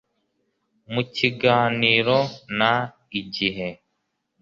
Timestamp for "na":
2.57-2.73